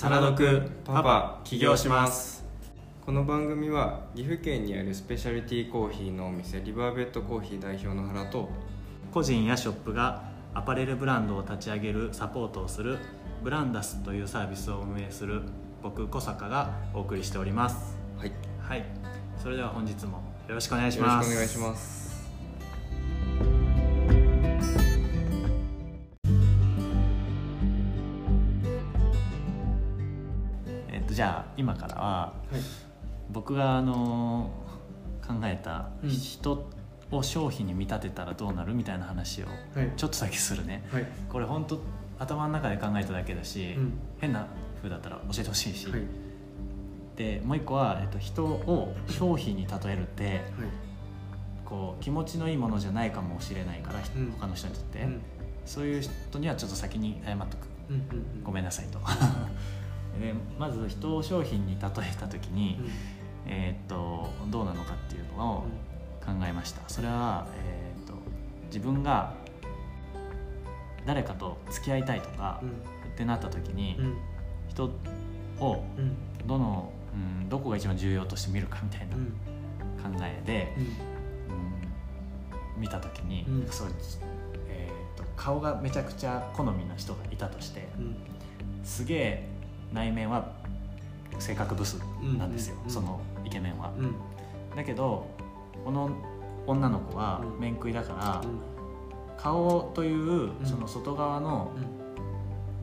[0.00, 2.42] サラドクパパ起業します。
[3.04, 8.48] この番組は岐阜県にあるスペシャリティコーヒーのお店リバーベッドコーヒー代表の原と
[9.12, 10.24] 個人やショップが
[10.54, 12.96] アパレルブランドを立ち上げるサポートをする
[13.44, 15.42] ブランダスというサービスを運営する
[15.82, 17.98] 僕小坂がお送りしております。
[18.16, 18.32] はい。
[18.58, 18.84] はい。
[19.36, 22.09] それでは本日もよろしくお願いしよろしますくお願いします
[31.20, 32.00] じゃあ今からは
[32.50, 32.60] はい。
[33.30, 34.50] 僕があの
[35.26, 36.08] 考えたうん。
[36.08, 36.66] 人
[37.10, 39.92] を商品に見立てたらどうなるみたいな話をはい。
[39.98, 40.82] ちょっとだけするね。
[40.90, 41.06] はい。
[41.28, 41.78] これ本当
[42.18, 43.92] 頭の中で考えただけだし、うん。
[44.18, 44.46] 変な
[44.78, 46.00] 風だったら教えてほしいし、はい。
[47.16, 50.42] でもう一個は、えっと、人を商品に例えるってはい。
[51.66, 54.30] こう気持ちのいいものじゃないかもしれないから、ひうん。
[54.40, 55.20] 他の人にとって、うん。
[55.66, 57.68] そういう人にはちょっと先に謝っとく。
[57.90, 58.42] うんうん。
[58.42, 58.98] ごめんなさいと
[60.18, 62.90] でまず人を商品に例えた時に、うん。
[63.46, 65.60] えーっとどうなのかっていうのを
[66.24, 66.82] 考えました。
[66.88, 68.14] それは、えーっと
[68.66, 69.34] 自分が
[71.06, 72.68] 誰かと付き合いたいとか、うん。
[72.70, 72.72] っ
[73.16, 74.16] てなった時に、うん。
[74.68, 74.90] 人
[75.58, 76.16] をうん。
[76.46, 80.16] どの、うん、どこが一番重要として見るかみたいなうん。
[80.16, 80.84] 考えで、うん。
[80.84, 80.90] うん
[82.80, 83.68] 見た時に、うん。
[83.70, 83.88] そう、
[84.68, 88.16] えー、と顔がめちゃくちゃ好みの人がいたとしてうん。
[88.84, 89.48] すげえ
[89.92, 90.52] 内面は
[91.38, 92.00] 性格ブス
[92.38, 92.84] なんですよ、うん。
[92.84, 92.90] うん。
[92.90, 93.92] そのイケメンは。
[93.98, 94.14] うん。
[94.76, 95.26] だけど
[95.84, 96.10] この
[96.66, 97.60] 女の子はうん。
[97.60, 98.60] 面食いだから、うん。
[99.36, 100.66] 顔といううん。
[100.66, 102.00] その外側のうん。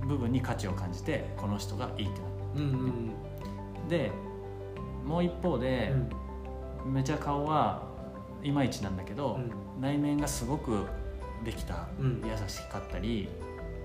[0.07, 3.11] 部分に価値を感じてこの人がいいってなっうんうん
[3.83, 4.11] たで
[5.05, 5.93] もう一方で、
[6.85, 7.83] めちゃ顔は
[8.41, 9.39] いまいちなんだけど、
[9.81, 10.85] 内面がすごく
[11.43, 12.21] できた、うん。
[12.25, 13.27] 優しかったり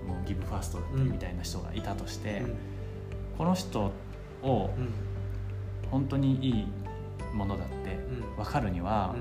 [0.07, 2.55] もうギブファーストだったりみたいな人がいたとして、うん
[3.37, 3.91] この人
[4.41, 4.93] をうん
[5.91, 6.67] 本当にいい
[7.33, 9.19] ものだってうん分かるにはう、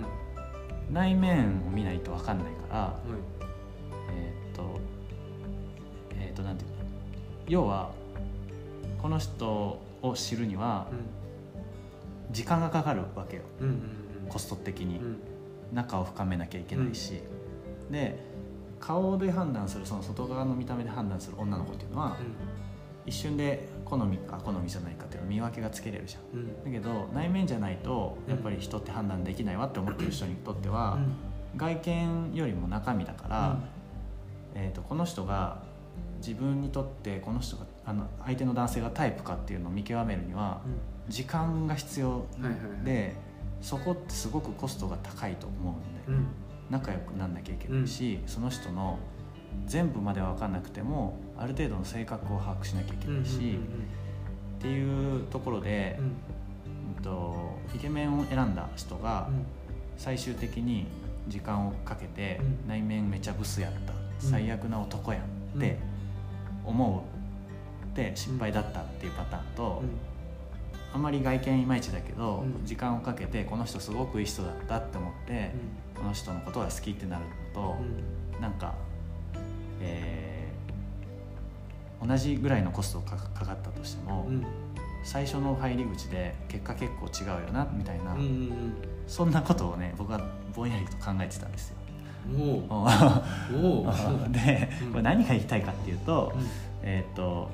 [0.90, 3.00] ん内面を見ないと分かんないから、は
[4.10, 4.80] えーっと
[6.18, 6.76] えーっとなんていうの？
[7.48, 7.92] 要は
[9.00, 10.88] この人を知るには
[12.30, 13.82] い時間がかかるわけようんうん
[14.28, 14.98] コスト的に。
[14.98, 15.18] うん
[15.72, 17.22] 仲を深めなきゃいけないし、
[17.90, 18.22] で
[18.78, 22.18] 顔で判断するその外側の見た目で判断する女の子っていうのは、
[23.06, 26.40] 一瞬で好みか好みじゃないかっていうの見分けがつけれるじゃん。
[26.40, 26.64] うん。
[26.64, 30.98] だけど内面じゃないとやっぱり人って判断できないわって思ってる人にとっては、
[31.56, 33.58] 外見よりも中身だから、
[34.54, 35.62] えー、とこの人が
[36.18, 40.62] 自分にとってこの人があの相手の男性がタイプかっていうのを見極めるには
[41.08, 42.24] 時間が必要
[42.84, 43.14] で
[43.60, 46.26] そこってすごくコストが高いと思うんで、うん。
[46.70, 48.98] 仲良くなんなきゃいけないし、その人の
[49.66, 53.58] 全部までは分かんなくてもある程度の性格を把握しなきゃいけないし、
[54.58, 57.02] っていうところで、うん。
[57.02, 59.28] とイケメンを選んだ人が
[59.96, 60.86] 最終的に
[61.26, 62.68] 時間をかけて、うん。
[62.68, 63.98] 内面めちゃブスやったうん。
[64.18, 65.78] 最悪な男やんって
[66.64, 67.04] 思
[67.86, 69.82] うって失敗だったっていうパターンと、
[70.94, 71.02] あん。
[71.02, 72.66] まり外見いまいちだけど、うん。
[72.66, 75.50] 時間をかけてこの人すごくいい人だったって思って、
[75.96, 77.76] この人のことが好きってなるのと、
[78.40, 78.74] なんか、
[79.82, 84.26] えー同じぐらいのコストがかかかったとしても、
[85.04, 88.16] 最初の入り口で結果結構違うよなみたいな、
[89.06, 90.20] そんなことをね僕は
[90.52, 91.76] ぼんやりと考えてたんですよ。
[92.68, 92.74] お
[93.54, 93.92] おお
[94.30, 94.90] でうん。
[94.90, 96.32] これ何が言いたいかっていうと、
[96.82, 97.50] えーっと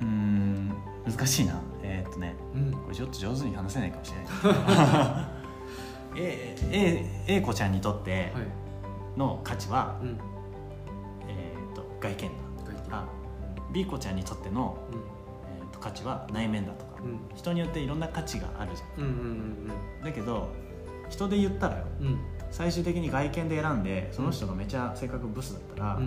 [0.00, 0.74] うーん
[1.06, 1.58] 難しいな。
[1.82, 2.34] えーっとね
[2.84, 5.26] これちょっと上手に話せないかもしれない。
[6.18, 6.56] え
[7.28, 8.32] A, A 子ちゃんにとって
[9.16, 9.96] の価値は、
[11.28, 12.28] えーっと外見
[12.90, 12.98] だ。
[12.98, 13.08] あ
[13.72, 14.76] B 子ちゃんにとっての、
[15.58, 16.96] えーっと価値は内面だとか、
[17.34, 19.04] 人によっていろんな価値があるじゃん。
[20.04, 20.48] だけど
[21.08, 21.84] 人で言ったらよ
[22.50, 25.98] 最終的に外見で選んでその人がめちゃ性格ブスだったら、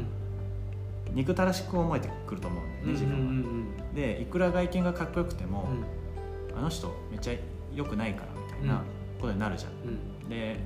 [1.13, 3.95] 憎たらしく思えてくると思うんだよね自分は。
[3.95, 5.67] でいくら外見がかっこよくても、
[6.57, 7.33] あの人めっちゃ
[7.73, 8.83] 良くないからみたいな
[9.19, 10.29] ことになるじゃん。
[10.29, 10.59] で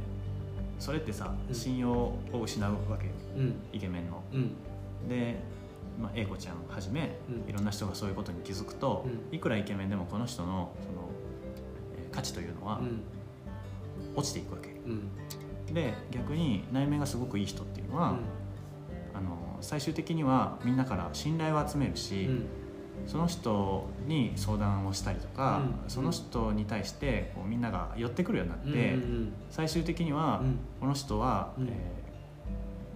[0.84, 1.56] それってさうん。
[1.56, 3.14] 信用を失うわけよ。
[3.72, 4.22] イケメンの。
[5.08, 5.40] で、
[6.02, 7.50] まあ、英子ちゃんはじめうん。
[7.50, 9.36] いろんな人がそういうことに気づくと、うん。
[9.36, 11.10] いくらイケメンでもこの人のその、
[11.98, 12.82] えー価値というのは
[14.16, 14.70] 落ちていくわけ。
[15.74, 18.18] で逆に内面がすごくいい人っていうのは、
[19.16, 22.26] あの最終的にはみんなから信頼を集めるし、
[23.08, 25.90] その人に相談をしたりとか、うん。
[25.90, 28.98] その人に対してこうみんなが寄ってくるようになって、
[29.50, 30.42] 最終的には、
[30.80, 31.68] この人は、うん。
[31.68, 32.04] えー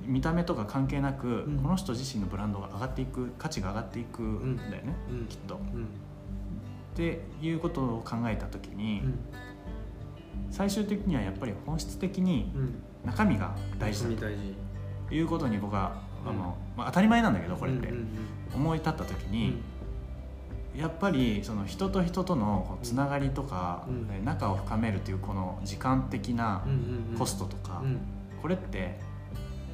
[0.07, 5.55] 見た目とか関係なく、うん、この人自身のブランドが上がっていく価値が上がっていくんだよね、うん、きっと。
[5.55, 5.59] っ
[6.95, 9.01] ていうことを考えた時に、
[10.49, 12.51] 最終的にはやっぱり本質的に
[13.05, 14.21] 中身が大事だ
[15.07, 17.93] ということに僕はあの、まあ、当たり前なんだけどこれって、
[18.55, 19.57] 思い立った時に、
[20.77, 23.87] やっぱりその人と人とのつながりとか、
[24.23, 26.65] 仲を深めるというこの時間的な
[27.17, 27.81] コストとか、
[28.41, 28.99] これって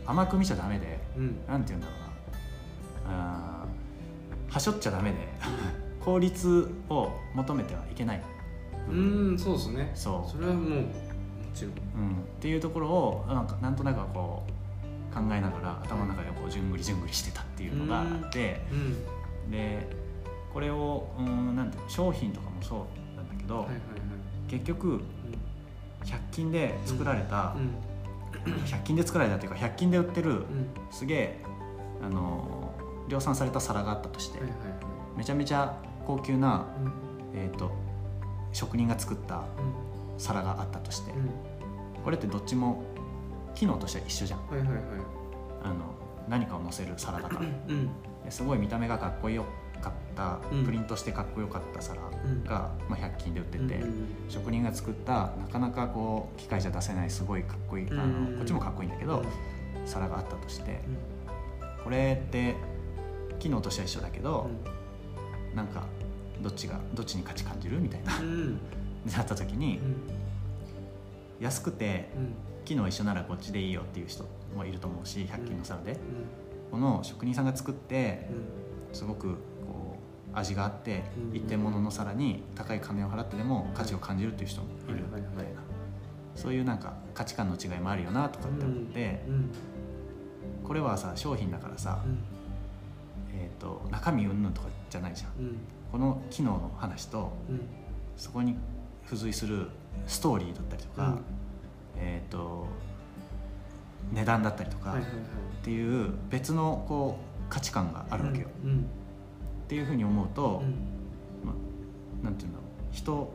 [0.06, 3.64] 甘く見ちゃダメで、うん、なんて言うんだろうな。
[3.66, 3.66] あ
[4.50, 5.18] はしょっちゃダメで
[6.04, 8.22] 効率を求めてはいけない
[8.90, 9.92] うんそうですね。
[9.96, 10.32] そう。
[10.32, 10.86] それはもうも
[11.54, 19.88] ちろん、うん、っていうところをなんかなんとなくこう考えながら頭の中でこうじゅんぐりじゅんぐりしてたっていうのがあって、うん、で
[20.54, 23.82] これをうんなんて商品とかもそうなんだけど、はいはいはい、
[24.50, 25.02] 結局
[26.06, 27.76] 100均で作られた、うん。
[28.66, 30.44] 100均で作られたっていうか100均で売ってる
[30.92, 31.40] すげえ
[32.02, 32.74] あの
[33.08, 34.40] 量産された皿があったとして、
[35.16, 36.66] めちゃめちゃ高級な、
[37.34, 37.72] えー、と
[38.52, 39.44] 職人が作った
[40.18, 41.14] 皿があったとして、
[42.04, 42.84] これってどっちも
[43.56, 44.40] 機能としては一緒じゃん、
[45.64, 45.96] あの
[46.28, 49.46] 何かを載せる皿だから、すごい見た目がかっこよ
[49.84, 52.02] かったプリントしてかっこよかった皿
[52.46, 53.84] が、まあ、100均で売ってて、
[54.30, 59.24] 職人が作ったなかなかこう機械じゃ出せないすごいかっこいいあのこっちもかっこいいんだけど、
[59.86, 60.80] 皿があったとして、
[61.84, 62.56] これって
[63.40, 64.50] 機能としては一緒だけど、
[65.54, 65.84] うなんか
[66.42, 68.14] どっちがどっちに価値感じるみたいな、
[69.18, 69.80] なった時に、
[71.40, 72.10] 安くて
[72.66, 74.26] 機能一緒ならこっちでいいよっていう人
[74.56, 75.98] もいると思うし100均の皿で、
[76.72, 78.30] この職人さんが作って
[78.94, 79.36] すごく
[80.34, 81.04] 味があって
[81.34, 85.04] 一点物の皿に高い金を払ってでも価値を感じるっていう人もいる。
[85.06, 85.62] みたいな
[86.36, 89.22] そういうなんか価値観の違いもあるよなとかって思って
[90.64, 92.02] これはさ商品だからさ
[93.36, 95.32] えーと中身うんぬんとかじゃないじゃん。
[95.92, 97.32] この機能の話と
[98.18, 98.56] そこに
[99.06, 99.68] 付随する
[100.08, 101.18] ストーリーだったりとか
[101.98, 102.66] えっと
[104.12, 108.48] 値段だったりとかっていう別のこう価値観があるわけよ。
[108.48, 111.46] っていうふうに思うと、うん。
[111.46, 112.68] まあ、なんていうんだろう。
[112.92, 113.32] 人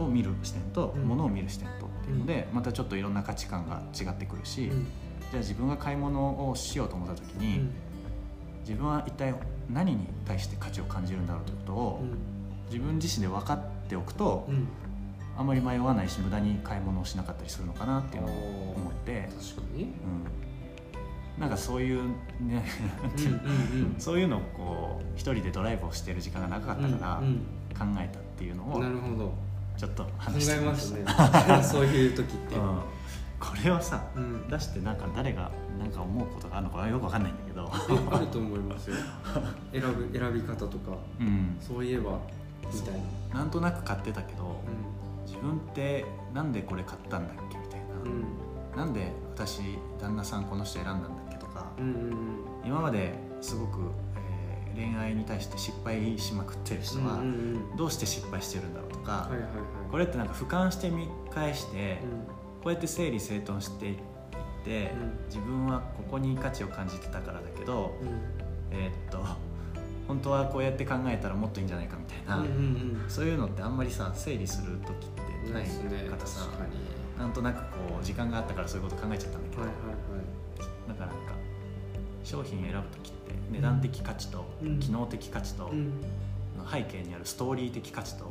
[0.00, 7.68] を見る視点と物を見る視点とっていうので、またちょっといろんな価値観が違ってくるし、じゃあ自分が買い物をしようと思った時に、
[8.62, 9.32] 自分は一体
[9.72, 12.02] 何に対して価値を感じるんだろうということを、
[12.66, 14.48] 自分自身で分かっておくと、
[15.38, 15.46] あん。
[15.46, 19.28] まり迷わないし無駄に買い物をしなかったりするのかなっていうのを思って。
[19.54, 19.90] 確かに、うん、
[21.40, 22.02] なんかそういう
[22.40, 22.62] ね
[23.98, 27.22] そういうのをこう一人でドライブをしてる時間が長かったから
[27.78, 29.32] 考えたっていうのを、なるほど。
[29.80, 31.56] ちょっと話してました。
[31.56, 31.62] ね。
[31.64, 32.80] そういう時って、うん、
[33.40, 37.70] これをさ、うん、出してなんか誰がなんか思うことがあるのかよく分かんないんだけど。
[38.14, 38.96] あると思いますよ。
[39.72, 42.18] 選ぶ選び方とか、うん、そういえば
[42.70, 42.94] みたい
[43.32, 43.38] な。
[43.38, 44.60] なんとなく買ってたけど、
[45.24, 46.04] 自分って
[46.34, 47.80] なんでこれ買ったんだっけみたい
[48.74, 51.29] な、なんで私旦那さんこの人選んだんだっけと
[51.62, 53.78] か、うんうんうん、今まですごく、
[54.74, 57.22] えー、恋愛に対して失敗しまくってる人は
[57.76, 59.50] どうして失敗してるんだろうとか、はいはいはい、
[59.90, 61.98] これってなんか俯瞰して見返して、
[62.62, 63.96] こうやって整理整頓していっ
[64.64, 64.92] て、
[65.28, 67.94] 自分はここに価値を感じてたからだけど、
[68.70, 69.24] えー、っと
[70.06, 76.50] 本当はこうやって考えたらもっといいんじゃないかみたいな、うんうんうん、そういうのってあんまりさ整理する時ってないからさ、ね、
[77.16, 81.29] なんとなくこう時間があったからそういうこと考えちゃったんだけど、はいはいはい、だから
[82.30, 84.44] 商品選ぶ時って値段的価値と
[84.78, 85.72] 機能的価値と、
[86.70, 88.24] 背景にあるストーリー的価値と、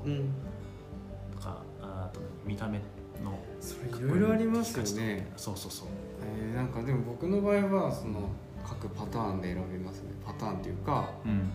[1.33, 2.77] とかあと見た目
[3.21, 5.29] のそれいろいろありますよね。
[5.35, 5.87] そうそうそう、
[6.23, 8.29] えー、なんかでも僕の場合はその
[8.65, 10.11] 各パターンで選びますね。
[10.25, 11.51] パターンっていうか、うん、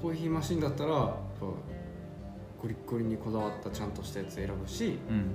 [0.00, 5.34] コーヒーマシンだったらゴリッゴリにこだわったちゃんとしたやつ選ぶし、うん、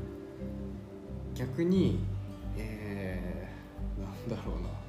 [1.36, 2.00] 逆に
[2.58, 4.83] えー、なんだろうな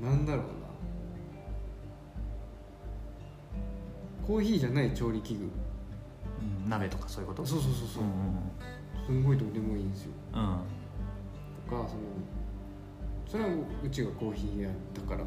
[0.00, 0.52] なんだろうな。
[4.26, 7.46] コーヒーじゃない調理器具、うん、鍋とかそういうこと？
[7.46, 10.60] そうそうそうそう、うんうん、すごいどうでもいいんですよ、うん、
[11.70, 12.00] とかその
[13.28, 13.50] それは
[13.84, 14.74] うちがコーヒー屋だ
[15.08, 15.26] からこ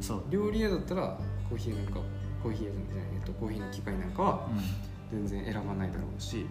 [0.00, 0.06] そ。
[0.06, 0.22] そう。
[0.30, 2.00] 料理屋だったらコーヒーなんか
[2.42, 4.48] コーヒー屋じゃない、えっと、コーヒーの機械なんかは
[5.10, 6.46] 全然選ばないだろうし、うん、っ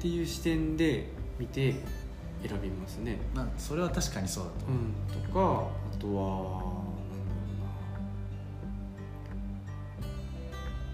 [0.00, 1.06] ていう視点で
[1.38, 1.74] 見て
[2.46, 3.18] 選びますね。
[3.34, 6.80] まあそれは確かにそうだと思う、うん、とかあとは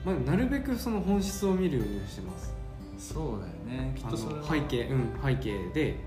[0.04, 2.54] まあ、なるべくその本質を見るようにはしてます。
[2.96, 3.92] そうだよね。
[3.96, 5.98] きっとそれ背景うん背景で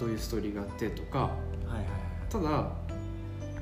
[0.00, 1.28] どういうストーリーがあってとか、はい
[1.68, 1.88] はいはい、
[2.28, 2.68] ただ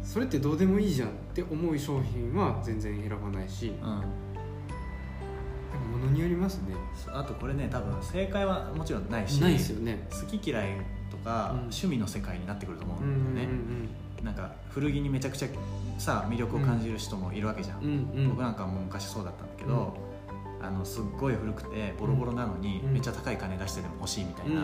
[0.02, 3.88] それってどうでもいいじゃんって思う商品は全然選ばないし、うん、
[6.00, 6.74] ものによりますね。
[7.08, 9.42] あとこれね多分正解はもちろんないし。
[9.42, 10.08] ないですよね。
[10.10, 10.70] 好き嫌い
[11.10, 15.48] とか、うん、趣味の世界になってくると思うんだよね、うんうんうんなんか古着にめちゃくちゃ
[15.98, 19.94] さ魅力を感じる人もいるわけじゃん、うんうん、僕なんかも昔そうだったんだけど、
[20.62, 24.62] あのすっごい古くてボロボロなのに、めっちゃ高い金出してでも欲しいみたいな、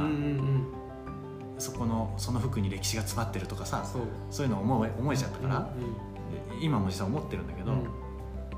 [1.58, 3.98] そこのその服に歴史が詰まってるとかさそ
[4.42, 4.46] う。
[4.46, 7.84] いうの思え思えちゃったから、うんうん、今も実は思ってるんだけど、うん、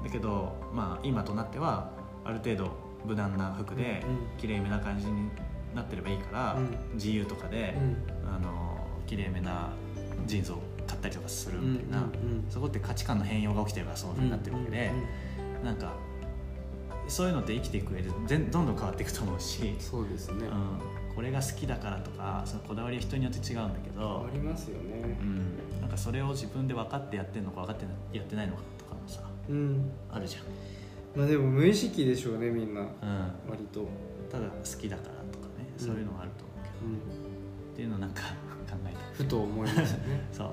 [0.04, 1.90] だけど、まあ、今となっては
[2.24, 2.70] ある程度
[3.04, 4.04] 無難な服で
[4.38, 5.28] きれいめな感じに
[5.74, 9.70] なってればいいから、うん、自由とかで、うん、あのきれいめな
[10.26, 10.58] ジーンズを
[10.92, 12.06] 買ったりとかするみたいな、
[12.50, 14.92] そこって価値観の変容が起きてればそういうふうになってるわけで、
[15.62, 15.94] うなんか
[17.08, 21.14] そういうのって生きていく上でどんどん変わっていくと思うしそうですね、うん。
[21.14, 30.42] これが好きだからとかそのこだわりは人によって違うんだけどありますよね、うん、なんかそれを自分で分かってやってるのか分かってやってないのかとかもさ、うん、あるじゃん。
[31.18, 32.88] まあでも無意識でしょうねみんな、うん、
[33.48, 33.88] 割と。
[34.30, 38.22] ただ好きだからとかねそういうのがあると思うけど、うん、っていうのなんか
[39.22, 40.28] ふと思いますよね。
[40.32, 40.48] そう。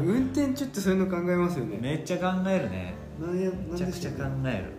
[0.00, 1.78] 運転中ってそういうの考えますよね。
[1.80, 2.94] めっちゃ考えるね。
[3.18, 4.72] めちゃくちゃ考える。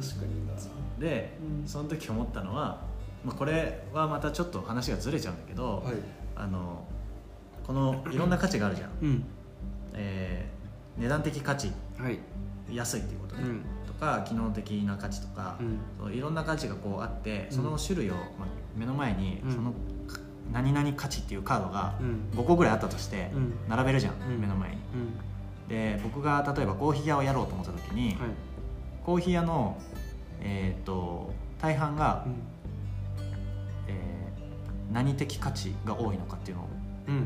[0.00, 0.52] 確かにな。
[0.98, 2.92] で、その時思ったのは
[3.24, 5.94] まあ、これはまたちょっと話がずれちゃうんだけど、はい、
[6.36, 6.84] あの
[7.66, 9.24] このいろんな価値があるじゃん、うん、
[9.94, 12.18] えー、値段的価値、はい、
[12.72, 18.24] 安いっていうことね、うん、とか機能的な価値とか、うん、そういろんな価値がこうあってその種類を、まあ、
[18.76, 19.72] 目の前に、その
[20.52, 21.94] 何々価値っていうカードが
[22.34, 23.30] 5個ぐらいあったとして
[23.68, 24.76] 並べるじゃん、目の前に。
[25.68, 28.16] で僕が例えばコーヒー屋をやろうと思った時に、はい、
[29.04, 29.78] コーヒー屋の、
[30.40, 32.26] えーと、大半が、
[34.92, 36.66] 何的価値が多いのかっていうのを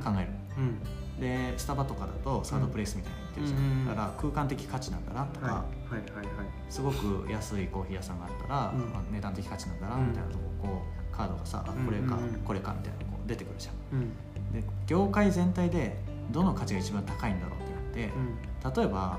[0.01, 0.29] 考える、
[0.59, 5.55] うん、でスタバとかだとサードプレイスみたいな言ってるじゃん、うん、だから空間的価値なんだなとか、はい。
[5.87, 14.13] はいはいはい、すごく安いコーヒー屋さんがあったら、うん、まあ、値段的価値なんだなみたいなとここうカードがさ、あこれか、これかみたいなこう出てくるじゃん、
[14.53, 15.97] で業界全体で
[16.31, 19.19] どの価値が一番高いんだろうってなって、例えば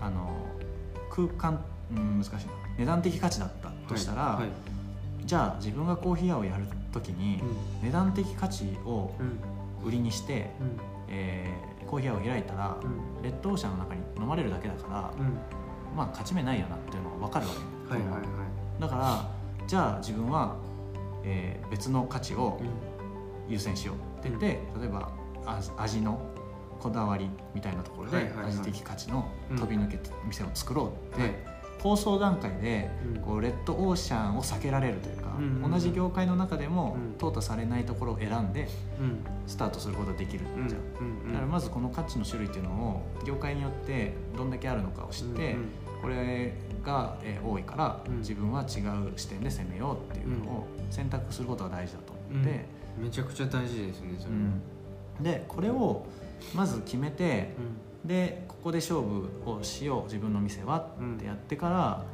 [0.00, 0.30] あの
[1.10, 1.64] 空間、
[1.94, 2.52] うん、難しいな。
[2.78, 4.50] 値段的価値だったとしたら、はいはい、
[5.24, 7.42] じゃあ自分がコーヒー屋をやる時に
[7.82, 9.12] 値段的価値を
[9.84, 12.86] 売りにして、うん、えー、コーヒー屋を開いたら、う
[13.20, 17.52] ん、レッドオーシャンの中に飲まれるだけだから、うん、まあ勝ち目ないよなっていうのが分かるわ
[17.88, 19.28] け、はいはいはい、だから
[19.66, 20.56] じゃあ自分は、
[21.24, 22.60] えー、別の価値を
[23.48, 23.96] 優先しよう。
[24.20, 24.46] って言って、
[24.80, 25.12] 例えば
[25.76, 26.20] 味の
[26.78, 31.52] こだわりみたいなところで味的価値の飛び抜け店を作ろうって、
[31.82, 32.90] 構想段階で
[33.24, 35.36] こうレッドオーシャンを避けられるというか、
[35.68, 38.68] 同じ業界の中でも淘汰されないところを選んで
[39.48, 45.56] スタートすることができるじゃん、だからまずこの価値の種類っていうのを業界によってどんだけあるのかを知って、
[46.02, 46.52] これ
[46.84, 47.16] が
[47.46, 52.64] 多いから自分は違う視点で攻めようっていうのを選択することが大事だと思って、
[52.98, 54.34] めちゃくちゃ大事ですねそれ。
[54.34, 56.04] は、でこれを
[56.54, 57.50] まず決めて、
[58.04, 62.04] でここで勝負をしよう自分の店はってやってから、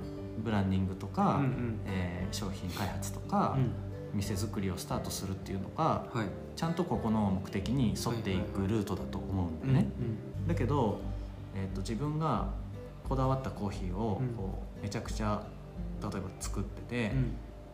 [0.45, 3.73] ブランディングとか、うんうん、えー、商品開発とか、うん、
[4.15, 6.27] 店作りをスタートするっていうのが、はい、
[6.57, 9.91] ちゃんとここの目的に沿っていくルートだと思うんだよね。
[10.47, 11.01] だけど、
[11.55, 12.49] えーと、自分が
[13.09, 15.43] こだわったコーヒーをこうめちゃくちゃ
[16.03, 17.13] 例えば作ってて、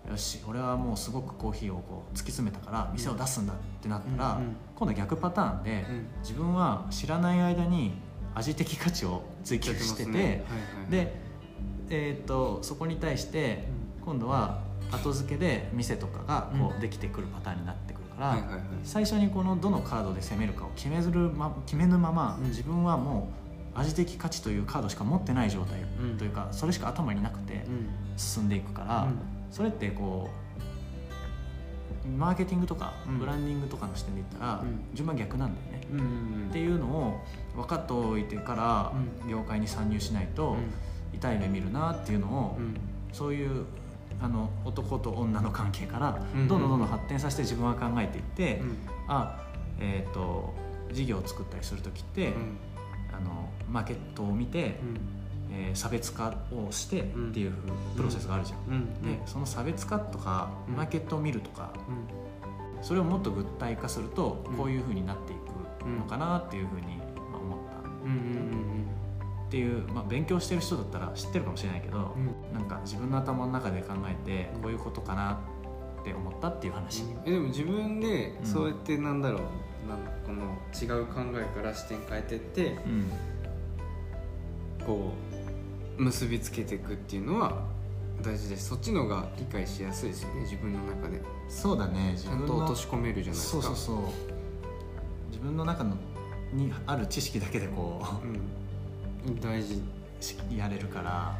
[0.07, 5.85] うん、よし俺はもうすごくコーヒーをこう突き詰めたから店を出すんだってなったら、うんうん、今度は逆パターンで、
[6.21, 7.93] 自分は知らない間に
[8.35, 10.21] 味的価値を追求してて、ね。
[10.21, 10.43] はいは
[10.89, 11.15] い、で、
[11.91, 13.65] えーと、そこに対して
[14.05, 18.39] 今度は後付けで店とかがこうできてくるパターンになってくるから、
[18.85, 23.44] 最初にこのどのカードで攻めるかを決める、ま、決めぬまま、自分はもう
[23.75, 25.81] 味的価値というカードしか持ってない状態
[26.19, 27.65] というか、それしか頭になくて
[28.17, 29.09] 進んでいくから、
[29.51, 30.31] それってこ
[32.05, 37.21] うマーケティングとかブランディングとかの視点で言ったら順番逆なんだよね、っていうのを
[37.55, 38.93] 分かっておいてから
[39.29, 40.57] 業界に参入しないと
[41.13, 42.59] 痛い目見るなっていうのを、
[43.13, 43.65] そういう
[44.21, 48.77] あの男と女の関係からどんどんどんどん発展させて自分は考えていって、うん、
[49.09, 49.41] あ
[49.81, 50.55] えっ、ー、と
[50.93, 52.57] 事業を作ったりする時って、うん、
[53.19, 54.77] あのマーケットを見て、
[55.51, 57.53] えー、差別化をしてっていう
[57.97, 61.73] プロセスがあるじゃん、うん、でその差別化とかマーケットを見るとか、
[62.83, 66.99] それをもっと具体化するとこういうふうになっていくのかなっていうふうに
[67.33, 67.79] 思った、
[69.47, 75.37] っていう、まあ、勉強してる人だったら知ってるかもしれないけど、うん、なんか自分の頭の中で考えてこういうことかなっ
[76.05, 79.43] って思ったっていう話、うん、えでも自分でそうやってなんだろう、
[79.85, 83.11] うん、なんこの違う考えから視点変えてって、うん、
[84.87, 85.13] こ
[85.99, 87.65] う結びつけていくっていうのは
[88.23, 88.69] 大事です。
[88.69, 91.21] そっちの方が理解しやすいですよね自分の中で。
[91.49, 93.63] そうだねちゃんと落とし込めるじゃないですか。
[93.63, 93.97] そうそうそう。
[95.31, 95.97] 自分の中の
[96.53, 98.03] にある知識だけでこ
[99.27, 99.83] う、うん、大事。
[100.57, 101.37] やれるから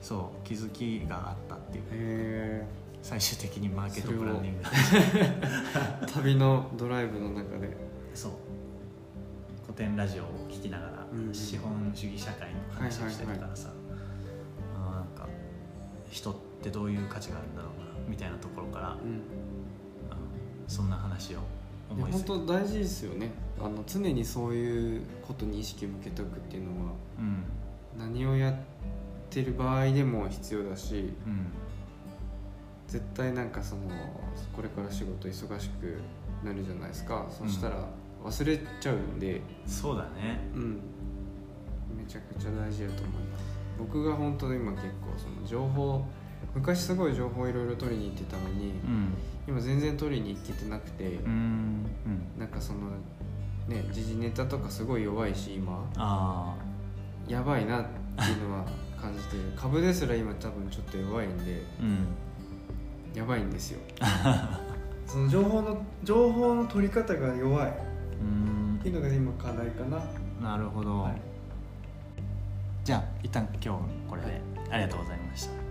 [0.00, 2.64] そう気づきがあったっていう
[3.04, 4.64] 最終的にマーケットプランニング。
[6.10, 7.76] 旅のドライブの中で。
[8.14, 8.32] そう。
[9.62, 15.28] 古典ラジオを聴きながら、うん、資本主義社会の話をしてたからさ、はいはいはい、なんか
[16.10, 19.20] 人ってどういう価値があるんだろうなみたいなところから、うん、
[20.66, 21.40] そんな話を
[21.90, 23.32] 思い本当大事ですよね。
[23.60, 27.44] あの常にそういうことに意識を向けておくっていうのは、うん、
[27.98, 28.54] 何をやっ
[29.28, 31.46] てる場合でも必要だし、うん、
[32.94, 33.82] 絶対なんかその
[34.54, 36.00] これから仕事忙しく
[36.44, 37.88] なるじゃないですか、そしたら
[38.24, 39.42] 忘れちゃうんで。
[39.66, 40.38] そうだね。
[40.54, 40.80] うん。
[41.96, 43.44] めちゃくちゃ大事だと思います。
[43.80, 46.04] 僕が本当に今結構その情報
[46.54, 49.14] 昔すごい情報いろいろ取りに行ってたのに、うん、
[49.48, 51.84] 今全然取りに行けてなくて、うん、
[52.38, 52.90] なんかその
[53.66, 55.84] ね時事ネタとかすごい弱いし今。
[55.96, 56.54] あ
[57.26, 58.64] やばいなっていうのは
[59.00, 59.52] 感じてる。
[59.56, 62.06] 株ですら今多分ちょっと弱いんで、うん、
[63.14, 63.80] やばいんですよ。
[65.06, 67.94] その情報の情報の取り方が弱い。
[68.84, 70.50] っていうのが今課題かな。
[70.50, 71.14] なるほど、はい、
[72.84, 74.74] じゃあ一旦今日これで、ありがとうござい。
[74.74, 75.63] ありがとうございました